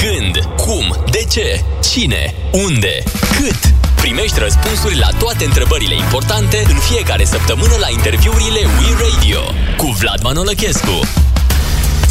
[0.00, 0.48] Când?
[0.56, 1.04] Cum?
[1.10, 1.64] De ce?
[1.90, 2.34] Cine?
[2.52, 3.02] Unde?
[3.36, 3.60] Cât?
[3.96, 9.40] Primești răspunsuri la toate întrebările importante în fiecare săptămână la interviurile We Radio
[9.76, 11.00] cu Vlad Manolăchescu.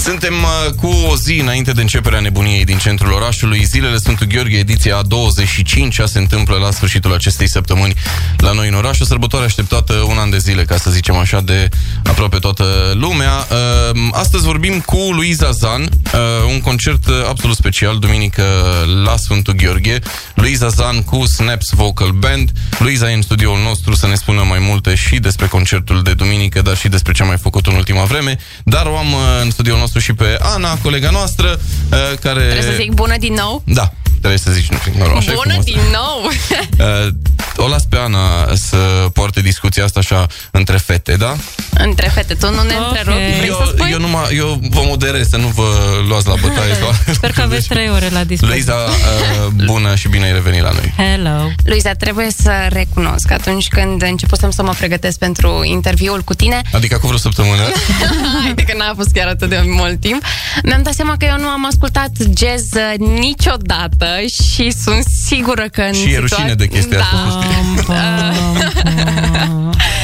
[0.10, 3.64] Suntem uh, cu o zi înainte de începerea nebuniei din centrul orașului.
[3.64, 7.94] Zilele Sfântul Gheorghe, ediția 25 se întâmplă la sfârșitul acestei săptămâni
[8.38, 9.00] la noi în oraș.
[9.00, 11.70] O sărbătoare așteptată un an de zile, ca să zicem așa, de
[12.04, 13.32] aproape toată lumea.
[13.32, 16.20] Uh, astăzi vorbim cu Luiza Zan, uh,
[16.52, 18.44] un concert absolut special, duminică
[19.04, 20.00] la Sfântul Gheorghe.
[20.34, 22.52] Luiza Zan cu Snaps Vocal Band.
[22.80, 26.62] Luiza e în studioul nostru să ne spună mai multe și despre concertul de duminică,
[26.62, 28.38] dar și despre ce a mai făcut în ultima vreme.
[28.64, 31.60] Dar o am în studioul nostru nostru și pe Ana, colega noastră,
[31.92, 32.40] uh, care...
[32.40, 33.62] Trebuie să zic bună din nou?
[33.66, 35.18] Da, trebuie să zici nu noroc.
[35.18, 36.30] Așa Bună din nou!
[37.06, 37.14] uh,
[37.58, 38.78] o las pe Ana să
[39.14, 41.36] poarte discuția asta așa între fete, da?
[41.74, 42.88] Între fete, tu nu ne okay.
[42.88, 43.48] întrerupi?
[43.48, 45.68] Eu, eu, numai, eu vă moderez, să nu vă
[46.08, 46.74] luați la bătaie.
[47.18, 48.54] Sper că aveți trei ore la discuție.
[48.54, 50.94] Luiza, uh, bună și bine ai revenit la noi.
[50.98, 51.52] Hello!
[51.64, 56.62] Luiza, trebuie să recunosc, atunci când începusem să mă pregătesc pentru interviul cu tine...
[56.72, 57.64] Adică cu vreo săptămână?
[58.44, 60.24] Haide că n-a fost chiar atât de mult timp.
[60.64, 65.94] Mi-am dat seama că eu nu am ascultat jazz niciodată și sunt sigură că în
[65.94, 67.04] Și e rușine de chestia da.
[67.04, 67.46] asta,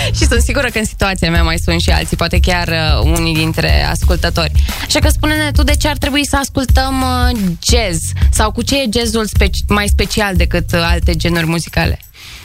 [0.17, 3.33] Și sunt sigură că în situația mea mai sunt și alții, poate chiar uh, unii
[3.33, 4.51] dintre ascultători.
[4.85, 7.99] Așa că spune-ne tu de ce ar trebui să ascultăm uh, jazz
[8.31, 11.99] sau cu ce e jazzul speci- mai special decât uh, alte genuri muzicale?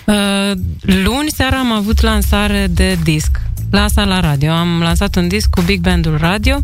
[0.05, 4.51] Uh, luni seara am avut lansare de disc la sala radio.
[4.51, 6.59] Am lansat un disc cu Big Bandul Radio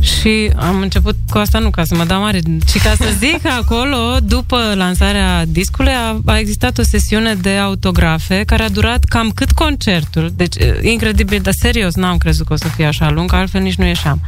[0.00, 3.42] și am început cu asta nu ca să mă dau mare, ci ca să zic
[3.42, 9.04] că acolo, după lansarea discului, a, a existat o sesiune de autografe care a durat
[9.04, 10.32] cam cât concertul.
[10.36, 13.84] Deci, incredibil, dar serios, n-am crezut că o să fie așa lung, altfel nici nu
[13.84, 14.20] ieșeam.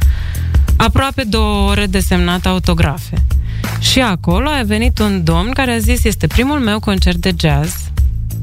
[0.75, 3.23] Aproape două ore de semnat autografe.
[3.79, 7.73] Și acolo a venit un domn care a zis, este primul meu concert de jazz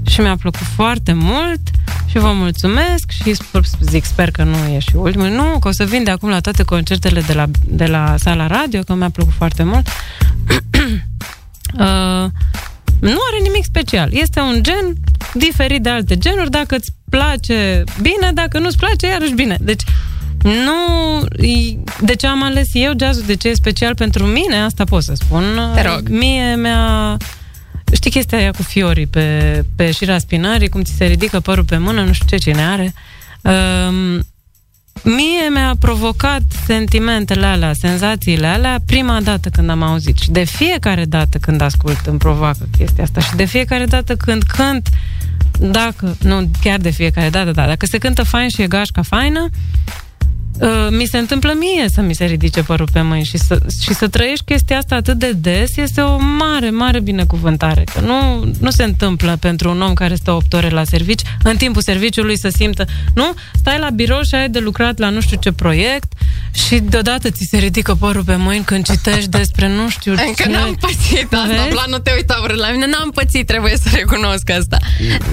[0.08, 1.60] și mi-a plăcut foarte mult
[2.08, 3.36] și vă mulțumesc și
[3.80, 5.28] zic, sper că nu e și ultimul.
[5.28, 8.46] Nu, că o să vin de acum la toate concertele de la, de la sala
[8.46, 9.88] radio, că mi-a plăcut foarte mult.
[11.78, 12.26] uh,
[13.00, 14.08] nu are nimic special.
[14.12, 14.94] Este un gen
[15.34, 16.50] diferit de alte genuri.
[16.50, 18.30] Dacă îți place, bine.
[18.34, 19.56] Dacă nu-ți place, iarăși bine.
[19.60, 19.82] Deci,
[20.42, 20.74] nu...
[22.00, 23.24] De ce am ales eu jazzul?
[23.26, 24.56] De ce e special pentru mine?
[24.56, 25.44] Asta pot să spun.
[25.74, 26.08] Te rog.
[26.08, 27.16] Mie mi-a
[27.92, 31.76] Știi chestia aia cu fiorii pe, pe șira spinării, cum ți se ridică părul pe
[31.76, 32.94] mână, nu știu ce cine are.
[33.42, 34.26] Um,
[35.02, 40.18] mie mi-a provocat sentimentele alea, senzațiile alea, prima dată când am auzit.
[40.18, 43.20] Și de fiecare dată când ascult îmi provoacă chestia asta.
[43.20, 44.88] Și de fiecare dată când cânt,
[45.60, 49.48] dacă, nu chiar de fiecare dată, da, dacă se cântă fain și e gașca faină,
[49.50, 50.07] Uh,
[50.90, 54.08] mi se întâmplă mie să mi se ridice părul pe mâini și să, și să
[54.08, 57.84] trăiești chestia asta atât de des este o mare, mare binecuvântare.
[57.94, 61.56] Că nu, nu se întâmplă pentru un om care stă 8 ore la servici, în
[61.56, 63.34] timpul serviciului să simtă, nu?
[63.54, 66.12] Stai la birou și ai de lucrat la nu știu ce proiect
[66.66, 70.48] și deodată ți se ridică părul pe mâini când citești despre nu știu Încă ce...
[70.48, 74.78] n-am pățit asta, la nu te uita la mine, n-am pățit, trebuie să recunosc asta.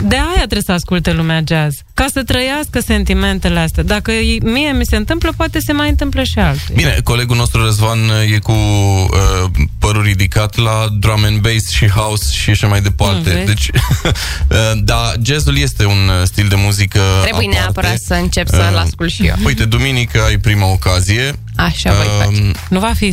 [0.03, 3.83] De aia trebuie să asculte lumea jazz, ca să trăiască sentimentele astea.
[3.83, 4.11] Dacă
[4.41, 6.75] mie mi se întâmplă întâmplă, poate se mai întâmplă și altul.
[6.75, 7.99] Bine, colegul nostru Răzvan
[8.33, 13.35] e cu uh, părul ridicat la drum and bass și house și așa mai departe.
[13.39, 17.59] Mm, deci, uh, da, jazzul este un stil de muzică Trebuie aparte.
[17.59, 19.35] neapărat să încep să-l uh, ascult și eu.
[19.45, 21.33] Uite, duminică ai prima ocazie.
[21.55, 22.51] Așa uh, voi face.
[22.69, 23.09] Nu va fi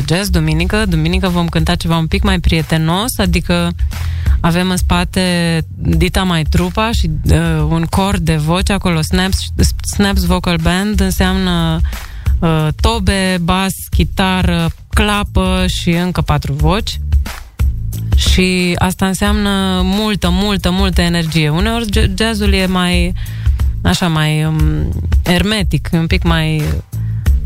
[0.00, 0.84] 100% jazz duminică.
[0.88, 3.72] Duminică vom cânta ceva un pic mai prietenos, adică
[4.40, 7.38] avem în spate Dita Mai Trupa și uh,
[7.68, 9.38] un cor de voce acolo, Snaps,
[9.94, 11.80] Snaps Vocal Band, înseamnă
[12.38, 17.00] uh, tobe, bas, chitară, clapă și încă patru voci.
[18.16, 21.48] Și asta înseamnă multă, multă, multă energie.
[21.48, 23.14] Uneori jazzul e mai
[23.82, 24.92] așa, mai um,
[25.24, 26.62] hermetic, un pic mai...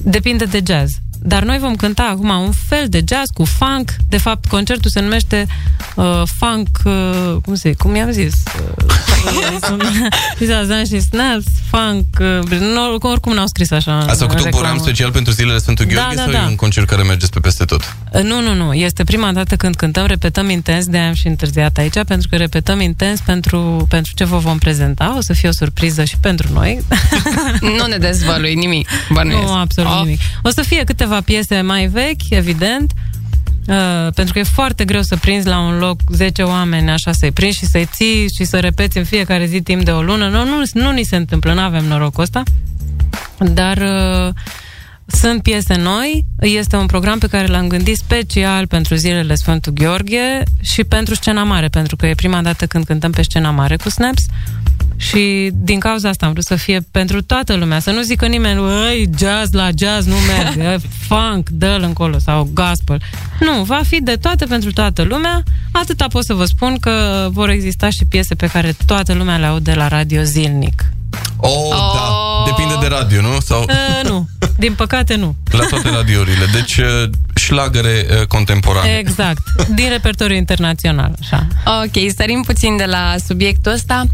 [0.04, 0.92] Depinde de jazz.
[1.20, 3.90] Dar noi vom cânta acum un fel de jazz cu funk.
[4.08, 5.46] De fapt, concertul se numește
[5.96, 6.69] uh, funk...
[6.84, 8.34] Uh, cum se Cum i-am zis?
[8.34, 9.13] Uh,
[10.91, 12.06] și snaps, funk...
[12.21, 13.99] Uh, oricum n-au scris așa.
[13.99, 16.47] Ați făcut un program special pentru zilele Sfântul da, Gheorghe da, da, sau da.
[16.47, 17.97] e un concert care mergeți pe peste tot?
[18.12, 18.73] Uh, nu, nu, nu.
[18.73, 22.81] Este prima dată când cântăm, repetăm intens, de am și întârziat aici, pentru că repetăm
[22.81, 25.15] intens pentru, pentru ce vă vom prezenta.
[25.17, 26.81] O să fie o surpriză și pentru noi.
[27.79, 28.88] nu ne dezvălui nimic.
[29.12, 29.43] Bănuiesc.
[29.43, 30.00] Nu, absolut oh.
[30.03, 30.21] nimic.
[30.43, 32.93] O să fie câteva câteva piese mai vechi, evident,
[33.69, 37.32] Uh, pentru că e foarte greu să prinzi la un loc 10 oameni, așa să-i
[37.32, 40.28] prinzi și să-i ții și să repeți în fiecare zi timp de o lună.
[40.28, 42.43] Nu, nu, nu ni se întâmplă, nu avem norocul ăsta.
[43.38, 44.34] Dar uh,
[45.06, 50.43] Sunt piese noi, este un program pe care l-am gândit special pentru zilele Sfântul Gheorghe
[50.61, 53.90] și pentru scena mare, pentru că e prima dată când cântăm pe scena mare cu
[53.90, 54.26] Snaps
[54.96, 58.61] și din cauza asta am vrut să fie pentru toată lumea, să nu zică nimeni,
[58.61, 63.02] ăi, jazz la jazz nu merge, funk, dă-l încolo sau gospel.
[63.41, 65.43] Nu, va fi de toate pentru toată lumea.
[65.73, 69.46] Atâta pot să vă spun că vor exista și piese pe care toată lumea le
[69.46, 70.85] aude la radio zilnic.
[71.37, 71.93] Oh, oh.
[71.94, 72.44] da.
[72.44, 73.40] Depinde de radio, nu?
[73.40, 73.61] Sau...
[73.61, 74.29] Uh, nu.
[74.56, 75.37] Din păcate, nu.
[75.50, 76.44] La toate radiourile.
[76.52, 77.11] Deci, uh,
[77.44, 78.96] șlagăre uh, contemporane.
[78.96, 79.43] Exact.
[79.75, 81.14] Din repertoriu internațional.
[81.20, 81.46] Așa.
[81.82, 84.05] Ok, sărim puțin de la subiectul ăsta.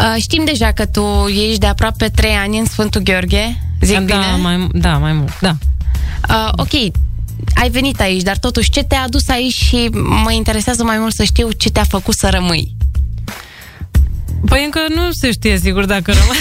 [0.00, 3.62] Uh, știm deja că tu ești de aproape 3 ani în Sfântul Gheorghe.
[3.80, 4.36] Zic da, bine?
[4.40, 5.40] Mai, da, mai mult.
[5.40, 5.56] Da.
[6.28, 6.72] Uh, ok,
[7.54, 9.88] ai venit aici, dar totuși ce te-a adus aici și
[10.24, 12.76] mă interesează mai mult să știu ce te-a făcut să rămâi.
[14.46, 16.36] Păi încă nu se știe sigur dacă rămân.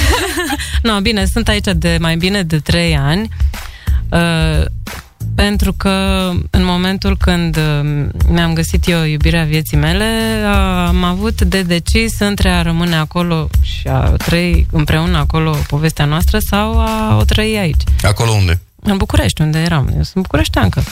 [0.95, 3.29] no, bine, sunt aici de mai bine de trei ani.
[4.09, 4.65] Uh,
[5.43, 5.89] pentru că
[6.49, 10.05] în momentul când uh, mi-am găsit eu iubirea vieții mele,
[10.87, 16.39] am avut de decis între a rămâne acolo și a trăi împreună acolo povestea noastră
[16.39, 17.81] sau a o trăi aici.
[18.01, 18.61] Acolo unde?
[18.83, 19.89] În București, unde eram.
[19.95, 20.83] Eu sunt bucureșteancă.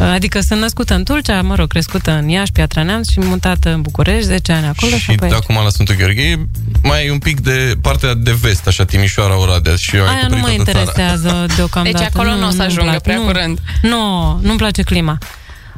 [0.00, 3.80] Adică sunt născută în Tulcea, mă rog, crescută în Iași, Piatra Neamț și mutată în
[3.80, 4.96] București, 10 ani acolo.
[4.96, 6.46] Și, și de acum la Sfântul Gheorghe
[6.82, 10.36] mai e un pic de partea de vest, așa, Timișoara, Oradea și eu Aia nu
[10.36, 11.46] mă interesează țara.
[11.56, 11.96] deocamdată.
[11.98, 13.58] Deci acolo nu o să ajungă prea nu, curând.
[13.82, 15.18] Nu, nu-mi place clima.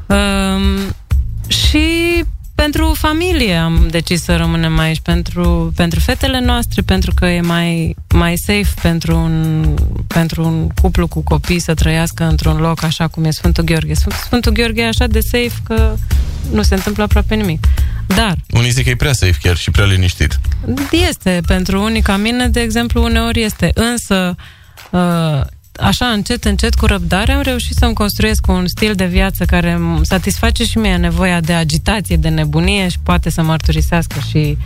[0.07, 0.95] Um,
[1.47, 1.85] și
[2.55, 7.97] pentru familie am decis să rămânem aici, pentru, pentru fetele noastre, pentru că e mai,
[8.09, 9.67] mai safe pentru un,
[10.07, 13.95] pentru un cuplu cu copii să trăiască într-un loc așa cum e Sfântul Gheorghe.
[13.95, 15.97] Sfântul Gheorghe e așa de safe că
[16.51, 17.67] nu se întâmplă aproape nimic.
[18.07, 18.37] Dar...
[18.51, 20.41] Unii zic că e prea safe chiar și prea liniștit.
[21.09, 23.71] Este, pentru unii ca mine, de exemplu, uneori este.
[23.75, 24.35] Însă,
[24.91, 25.41] uh,
[25.81, 30.07] așa încet, încet, cu răbdare, am reușit să-mi construiesc un stil de viață care îmi
[30.07, 34.57] satisface și mie nevoia de agitație, de nebunie și poate să mărturisească și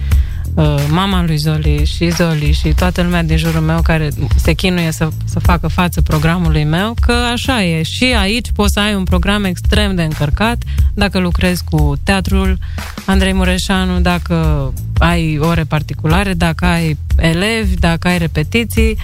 [0.54, 4.92] uh, mama lui Zoli și Zoli și toată lumea din jurul meu care se chinuie
[4.92, 7.82] să, să facă față programului meu, că așa e.
[7.82, 10.62] Și aici poți să ai un program extrem de încărcat
[10.94, 12.58] dacă lucrezi cu teatrul
[13.04, 18.96] Andrei Mureșanu, dacă ai ore particulare, dacă ai elevi, dacă ai repetiții,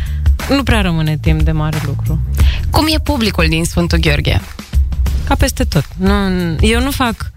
[0.49, 2.21] nu prea rămâne timp de mare lucru.
[2.71, 4.41] Cum e publicul din Sfântul Gheorghe?
[5.25, 5.87] Ca peste tot.
[5.97, 6.15] Nu,
[6.61, 7.33] eu nu fac...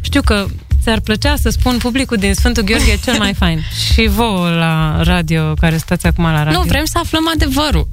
[0.00, 0.46] Știu că
[0.82, 3.60] ți-ar plăcea să spun publicul din Sfântul Gheorghe e cel mai fain.
[3.92, 6.58] Și vouă la radio, care stați acum la radio.
[6.58, 7.88] Nu, vrem să aflăm adevărul.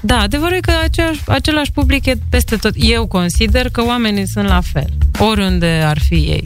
[0.00, 2.72] Da, adevărul e că aceeași, același public e peste tot.
[2.76, 6.44] Eu consider că oamenii sunt la fel, oriunde ar fi ei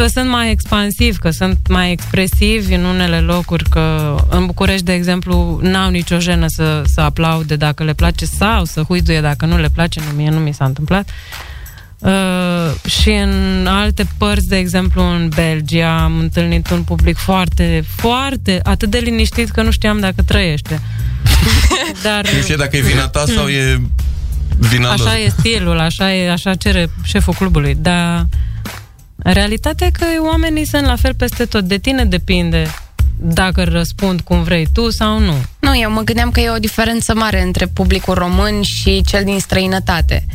[0.00, 4.92] că sunt mai expansivi, că sunt mai expresivi în unele locuri, că în București, de
[4.92, 9.58] exemplu, n-au nicio jenă să, să aplaude dacă le place sau să huiduie dacă nu
[9.58, 11.08] le place, nu, mie nu mi s-a întâmplat.
[11.98, 18.60] Uh, și în alte părți, de exemplu în Belgia, am întâlnit un public foarte, foarte,
[18.62, 20.80] atât de liniștit că nu știam dacă trăiește.
[22.04, 22.28] Dar...
[22.34, 23.80] Nu știu dacă e vina ta sau e
[24.58, 25.14] vina Așa lor.
[25.24, 28.26] e stilul, așa, e, așa cere șeful clubului, dar
[29.22, 31.64] Realitatea e că oamenii sunt la fel peste tot.
[31.64, 32.66] De tine depinde
[33.22, 35.34] dacă răspund cum vrei tu sau nu.
[35.58, 39.38] Nu, eu mă gândeam că e o diferență mare între publicul român și cel din
[39.38, 40.26] străinătate.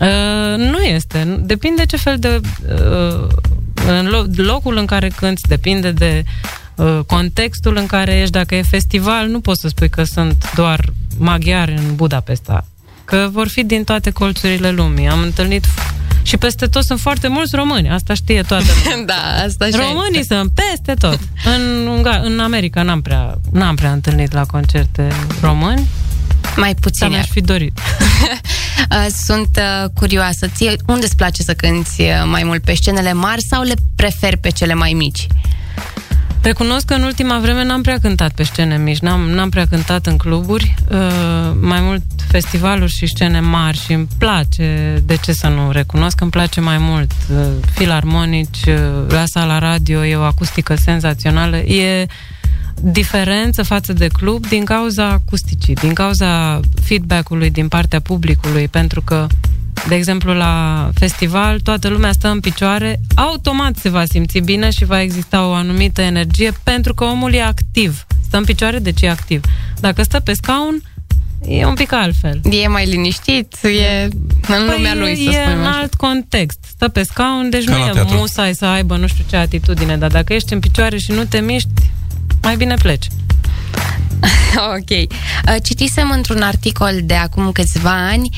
[0.00, 1.40] Uh, nu este.
[1.40, 2.40] Depinde ce fel de...
[2.68, 3.26] Uh,
[3.88, 6.22] în locul în care cânti, depinde de
[6.74, 8.30] uh, contextul în care ești.
[8.30, 10.84] Dacă e festival, nu poți să spui că sunt doar
[11.18, 12.66] maghiari în Budapesta.
[13.04, 15.08] Că vor fi din toate colțurile lumii.
[15.08, 15.64] Am întâlnit
[16.22, 19.04] și peste tot sunt foarte mulți români, asta știe toată lumea.
[19.14, 20.34] da, asta Românii este.
[20.34, 21.18] sunt peste tot.
[21.44, 25.08] În, în America n-am prea, n-am prea întâlnit la concerte
[25.40, 25.88] români.
[26.56, 27.08] Mai puțin.
[27.08, 27.78] mi-aș fi dorit.
[28.90, 30.46] Uh, sunt uh, curioasă.
[30.46, 32.62] Ție, unde îți place să cânti uh, mai mult?
[32.62, 35.26] Pe scenele mari sau le preferi pe cele mai mici?
[36.42, 40.06] Recunosc că în ultima vreme n-am prea cântat pe scene mici, n-am, n-am prea cântat
[40.06, 40.98] în cluburi, uh,
[41.60, 46.30] mai mult festivaluri și scene mari și îmi place, de ce să nu recunosc, îmi
[46.30, 48.74] place mai mult uh, filarmonici, uh,
[49.08, 52.06] la sala radio, e o acustică senzațională, e
[52.80, 59.26] diferență față de club din cauza acusticii, din cauza feedback-ului din partea publicului, pentru că
[59.88, 64.84] de exemplu, la festival, toată lumea stă în picioare, automat se va simți bine și
[64.84, 68.06] va exista o anumită energie pentru că omul e activ.
[68.26, 69.40] Stă în picioare, deci e activ.
[69.80, 70.82] Dacă stă pe scaun,
[71.46, 72.40] e un pic altfel.
[72.50, 74.10] E mai liniștit, e în
[74.46, 75.78] păi lumea lui, să e spunem în așa.
[75.78, 76.58] alt context.
[76.68, 78.16] Stă pe scaun, deci Ca nu e teatru.
[78.16, 81.40] musai să aibă nu știu ce atitudine, dar dacă ești în picioare și nu te
[81.40, 81.68] miști,
[82.42, 83.06] mai bine pleci.
[84.76, 84.90] ok.
[84.90, 88.28] Uh, Citisem într-un articol de acum câțiva ani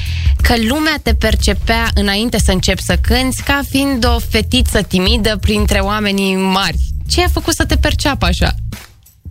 [0.40, 5.78] că lumea te percepea înainte să începi să cânți ca fiind o fetiță timidă printre
[5.78, 6.78] oamenii mari.
[7.08, 8.54] Ce a făcut să te perceapă așa?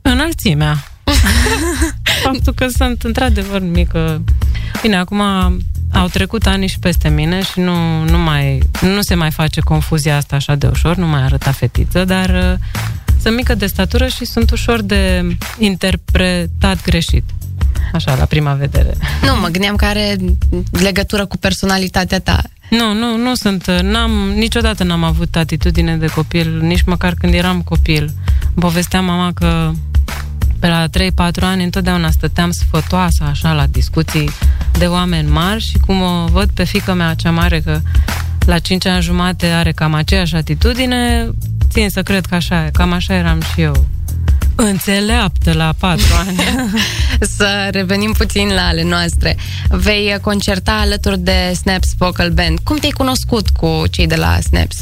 [0.02, 0.84] Înălțimea.
[2.24, 4.22] Faptul că sunt într-adevăr mică.
[4.82, 5.22] Bine, acum
[5.94, 10.16] au trecut ani și peste mine și nu, nu, mai, nu se mai face confuzia
[10.16, 12.60] asta așa de ușor, nu mai arăta fetiță, dar uh,
[13.24, 17.24] sunt mică de statură și sunt ușor de interpretat greșit.
[17.94, 18.94] Așa, la prima vedere.
[19.22, 20.16] Nu, mă gândeam că are
[20.72, 22.42] legătură cu personalitatea ta.
[22.70, 23.82] Nu, nu, nu sunt.
[23.82, 28.04] N-am, niciodată n-am avut atitudine de copil, nici măcar când eram copil.
[28.44, 29.72] Îmi povestea mama că
[30.60, 30.90] pe la 3-4
[31.42, 34.30] ani întotdeauna stăteam sfătoasă așa la discuții
[34.78, 37.80] de oameni mari și cum o văd pe fica mea cea mare că
[38.46, 41.30] la 5 ani jumate are cam aceeași atitudine,
[41.72, 43.86] țin să cred că așa, cam așa eram și eu.
[44.56, 46.38] Înțeleaptă la patru ani.
[47.20, 49.38] Să revenim puțin la ale noastre.
[49.70, 52.60] Vei concerta alături de Snaps Vocal Band.
[52.64, 54.76] Cum te-ai cunoscut cu cei de la Snaps?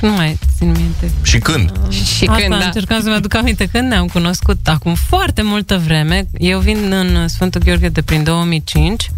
[0.00, 1.10] Nu mai țin minte.
[1.22, 1.72] Și când?
[1.90, 2.64] Și Asta când, da.
[2.64, 6.26] încercam să-mi aduc aminte când ne-am cunoscut acum foarte multă vreme.
[6.38, 9.10] Eu vin în Sfântul Gheorghe de prin 2005.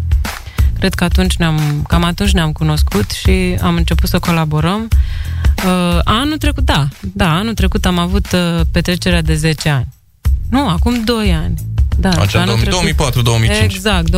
[0.79, 4.87] Cred că atunci ne-am, cam atunci ne-am cunoscut și am început să colaborăm.
[5.65, 9.87] Uh, anul trecut, da, da, anul trecut am avut uh, petrecerea de 10 ani.
[10.49, 11.53] Nu, acum 2 ani.
[11.97, 13.11] Da, Acea anul trecut-
[13.59, 13.63] 2004-2005.
[13.63, 14.11] Exact, 2004-2005.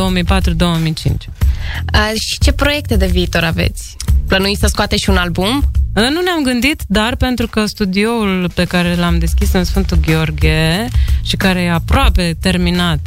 [1.92, 3.96] A, și ce proiecte de viitor aveți?
[4.28, 5.56] Plănuiți să scoateți și un album?
[5.94, 10.88] Uh, Nu ne-am gândit, dar pentru că studioul pe care l-am deschis în Sfântul Gheorghe
[11.22, 12.98] și care e aproape terminat,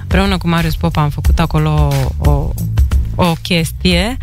[0.00, 1.88] împreună cu Marius Popa am făcut acolo
[2.24, 2.50] o, o,
[3.14, 4.16] o chestie,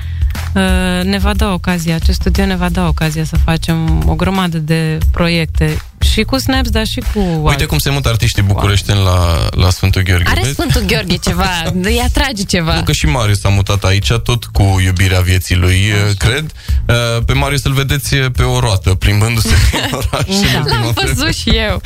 [0.53, 4.57] uh, ne va da ocazia, acest studio ne va da ocazia să facem o grămadă
[4.57, 5.81] de proiecte
[6.13, 7.65] și cu Snaps, dar și cu Uite alți.
[7.65, 10.29] cum se mută artiștii bucureșteni la, la Sfântul Gheorghe.
[10.29, 10.53] Are vezi?
[10.53, 11.49] Sfântul Gheorghe ceva,
[11.81, 12.75] îi atrage ceva.
[12.75, 16.13] Nu, că și Marius s-a mutat aici, tot cu iubirea vieții lui, Așa.
[16.17, 16.51] cred.
[16.87, 20.27] Uh, Pe Marius îl vedeți pe o roată, plimbându-se prin oraș.
[20.27, 20.57] în Da.
[20.59, 21.11] ultima L-am vreme.
[21.13, 21.81] văzut și eu.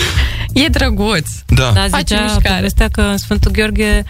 [0.53, 1.27] E drăguț.
[1.47, 1.71] Da.
[1.73, 2.55] Da, Face zicea mișcare.
[2.55, 4.03] povestea că în Sfântul Gheorghe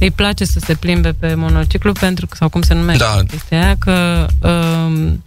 [0.00, 3.22] îi place să se plimbe pe monociclu pentru că, sau cum se numește Da.
[3.28, 5.22] chestia aia, că um,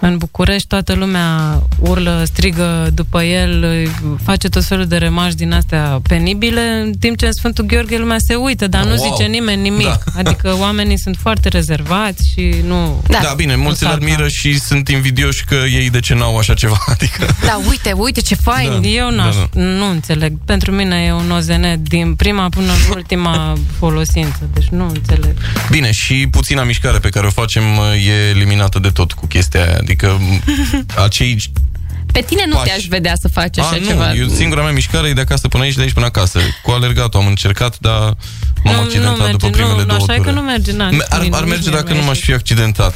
[0.00, 3.90] în București toată lumea urlă, strigă după el, îi
[4.24, 8.16] face tot felul de remarci din astea penibile, în timp ce în Sfântul Gheorghe lumea
[8.18, 9.14] se uită, dar nu Wow.
[9.16, 9.84] zice nimeni nimic.
[9.86, 9.98] Da.
[10.20, 13.02] Adică oamenii sunt foarte rezervați și nu...
[13.08, 13.18] Da.
[13.22, 14.28] Da, bine, mulți Nu îl s-ar admiră fa.
[14.28, 16.76] și sunt invidioși că ei de ce n-au așa ceva.
[16.94, 18.68] Adică, Da, uite, uite ce fain.
[18.80, 18.88] Da.
[18.88, 20.32] Eu n-aș, Da, nu înțeleg.
[20.44, 24.48] Pentru mine e un OZN din prima până în ultima folosință.
[24.54, 25.36] Deci nu înțeleg.
[25.70, 29.62] bine, și puțina mișcare pe care o facem uh, e eliminată de tot cu chestia
[29.64, 29.78] aia.
[29.80, 30.42] Adică m,
[31.04, 31.36] acei...
[32.12, 32.68] Pe tine nu Pași.
[32.68, 34.12] te-aș vedea să faci așa A, nu, ceva.
[34.14, 36.40] eu, singura mea mișcare e de acasă până aici, de aici până acasă.
[36.62, 38.16] Cu alergatul am încercat, dar
[38.64, 40.28] m-am Nu- accidentat nu merge, după primele nu, două așa e ture.
[40.28, 42.04] că nu merge, na, Me- nici ar, mie, ar nici merge mie dacă nu nu
[42.04, 42.24] m-aș merge.
[42.24, 42.94] fi accidentat.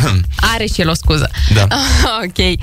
[0.54, 1.30] Are și el o scuză.
[1.54, 1.66] Da.
[2.24, 2.38] ok.
[2.38, 2.56] Uh,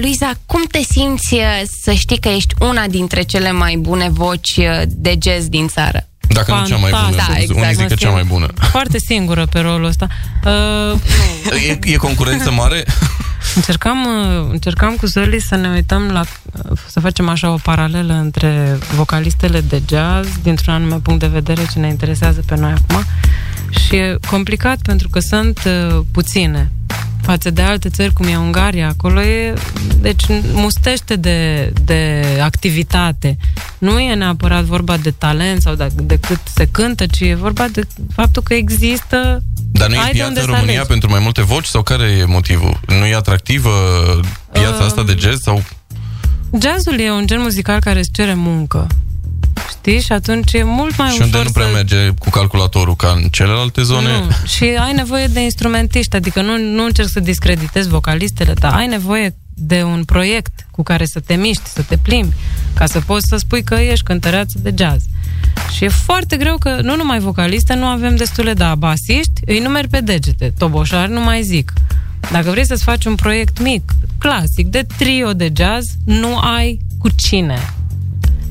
[0.00, 4.56] Luiza, cum te simți uh, să știi că ești una dintre cele mai bune voci
[4.56, 6.08] uh, de jazz din țară?
[6.28, 7.02] Dacă nu cea mai bună.
[7.02, 7.34] Fantastic.
[7.34, 7.60] Da, exact.
[7.60, 8.46] Unii zic că Mă cea mai simt bună.
[8.70, 10.06] Foarte singură pe rolul ăsta.
[10.44, 11.00] Uh,
[11.50, 11.56] nu.
[11.56, 12.84] E, e concurență mare?
[13.54, 18.12] Încercam, uh, încercam cu Zoli să ne uităm la, uh, să facem așa o paralelă
[18.12, 23.04] între vocalistele de jazz, dintr-un anume punct de vedere ce ne interesează pe noi acum.
[23.70, 26.70] Și e complicat pentru că sunt uh, puține
[27.24, 29.54] față de alte țări, cum e Ungaria, acolo e,
[30.00, 33.36] deci mustește de, de activitate.
[33.78, 37.66] Nu e neapărat vorba de talent sau de, de cât se cântă, ci e vorba
[37.72, 37.82] de
[38.14, 40.88] faptul că există Dar nu e ai de piață unde în să România alegi.
[40.88, 42.80] pentru mai multe voci sau care e motivul?
[42.86, 43.70] Nu e atractivă
[44.52, 45.62] piața Um, asta de jazz sau
[46.60, 48.86] Jazzul e un gen muzical care îți cere muncă.
[49.86, 50.00] Știi?
[50.00, 51.72] Și atunci e mult mai și ușor unde nu prea să...
[51.72, 54.08] merge cu calculatorul ca în celelalte zone?
[54.08, 54.46] Nu.
[54.46, 59.34] Și ai nevoie de instrumentiști, adică nu, nu încerc să discreditezi vocalistele, dar ai nevoie
[59.54, 62.34] de un proiect cu care să te miști, să te plimbi,
[62.74, 65.04] ca să poți să spui că ești cântăreață de jazz.
[65.76, 69.88] Și e foarte greu că nu numai vocaliste, nu avem destule, da, basiști, îi numeri
[69.88, 71.72] pe degete, toboșari nu mai zic.
[72.32, 77.08] Dacă vrei să-ți faci un proiect mic, clasic, de trio de jazz, nu ai cu
[77.16, 77.73] cine.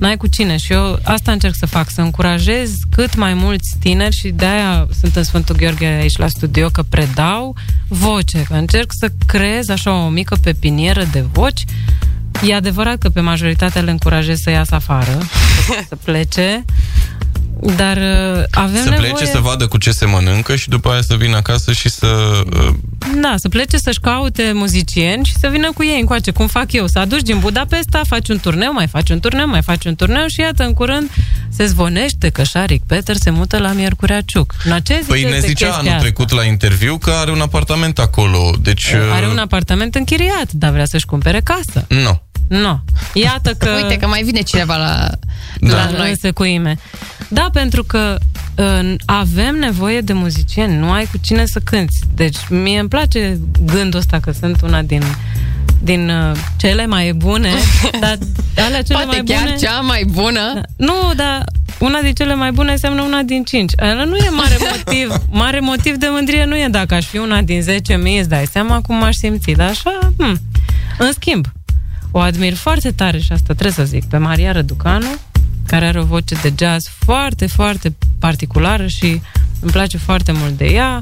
[0.03, 4.15] N-ai cu cine și eu asta încerc să fac, să încurajez cât mai mulți tineri
[4.15, 7.55] și de-aia sunt în Sfântul Gheorghe aici la studio, că predau
[7.87, 11.63] voce, că încerc să creez așa o mică pepinieră de voci.
[12.47, 15.17] E adevărat că pe majoritatea le încurajez să iasă afară,
[15.89, 16.65] să plece.
[17.59, 19.11] Dar uh, avem Să nevoie...
[19.11, 22.07] plece să vadă cu ce se mănâncă și după aia să vină acasă și să...
[22.53, 22.73] Uh,
[23.21, 26.87] Da, să plece să-și caute muzicieni și să vină cu ei încoace, cum fac eu.
[26.87, 30.27] Să aduci din Budapesta, faci un turneu, mai faci un turneu, mai faci un turneu
[30.27, 31.09] și iată, în curând
[31.49, 34.53] se zvonește că Șaric Peter se mută la Miercurea Ciuc.
[34.63, 36.01] Na, ce Păi ziceți ne de zicea chestia anul asta?
[36.01, 38.93] trecut la interviu că are un apartament acolo, deci...
[39.13, 41.85] Are uh, un apartament închiriat, dar vrea să-și cumpere casă.
[41.87, 42.21] Nu.
[42.47, 42.83] Nu.
[43.13, 43.69] Iată că...
[43.81, 45.09] Uite că mai vine cineva la,
[45.59, 45.75] Da.
[45.75, 46.17] la la noi.
[46.21, 46.77] noi cu ime.
[47.33, 48.17] Da, pentru că
[48.55, 51.99] uh, avem nevoie de muzicieni, nu ai cu cine să cânti.
[52.15, 55.03] Deci mie îmi place gândul ăsta că sunt una din
[55.83, 57.51] din uh, cele mai bune,
[58.01, 58.17] dar
[58.55, 59.55] alea cele Poate mai chiar bune...
[59.55, 60.61] cea mai bună.
[60.75, 61.43] Nu, dar
[61.79, 63.71] una din cele mai bune înseamnă una din cinci.
[63.81, 65.13] Ăla nu e mare motiv.
[65.29, 68.45] Mare motiv de mândrie nu e dacă aș fi una din 10 mii, îți dai
[68.45, 69.51] seama cum m-aș simți.
[69.51, 70.39] Dar așa, hm.
[70.97, 71.45] în schimb,
[72.11, 75.07] o admir foarte tare și asta trebuie să zic, pe Maria Răducanu,
[75.73, 79.21] care are o voce de jazz foarte, foarte particulară și
[79.59, 80.99] îmi place foarte mult de ea.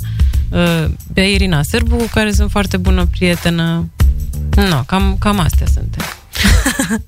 [0.50, 3.90] Uh, Pe Irina Sârbu, cu care sunt foarte bună prietenă.
[4.56, 6.06] Nu, cam, cam astea suntem.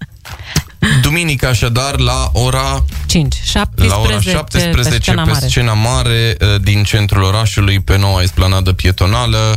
[1.01, 5.47] Duminică, așadar, la ora 5, 17, la ora 17 pe scena pe mare.
[5.47, 9.55] scena mare uh, din centrul orașului pe noua esplanadă pietonală.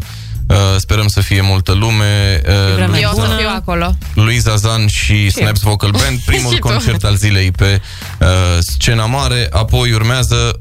[0.48, 2.40] Uh, Sperăm să fie multă lume.
[2.48, 3.36] Uh, vreme Eu o să bună.
[3.38, 3.94] fiu acolo.
[4.14, 6.66] Luiza Zan și Snaps Vocal Band, primul Și tu.
[6.68, 7.80] concert al zilei pe
[8.20, 8.26] uh,
[8.58, 10.60] scena mare, apoi urmează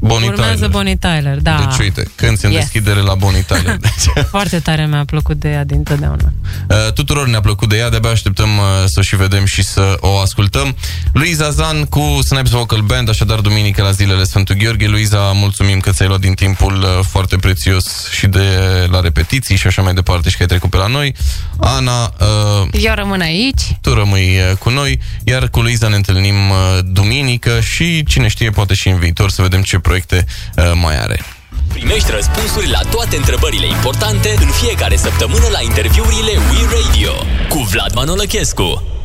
[0.00, 0.70] Bonnie Urmează Tyler.
[0.70, 1.66] Bonnie Tyler, da.
[1.68, 2.60] Deci uite, când în Yes.
[2.60, 3.76] deschidere la Bonnie Tyler.
[3.86, 6.32] Deci, Foarte tare mi-a plăcut de ea din totdeauna.
[6.68, 9.96] uh, tuturor ne-a plăcut de ea, de-abia așteptăm uh, să o și vedem și să
[10.00, 10.76] o ascultăm.
[11.12, 14.86] Luiza Zan cu Snaps Vocal Band, așadar duminică la zilele Sfântul Gheorghe.
[14.86, 18.46] Luiza, mulțumim că ți-ai luat din timpul uh, foarte prețios și de
[18.90, 21.14] la repetiții și așa mai departe și că ai trecut pe la noi.
[21.60, 23.62] Ana, uh, Eu rămân aici.
[23.80, 28.50] tu rămâi uh, cu noi, iar cu Luiza ne întâlnim uh, duminică și cine știe,
[28.50, 30.24] poate și în viitor să vedem ce proiecte
[30.56, 31.20] uh, mai are.
[31.68, 37.12] Primești răspunsuri la toate întrebările importante în fiecare săptămână la interviurile We Radio
[37.48, 38.97] cu Vlad Manolăchescu.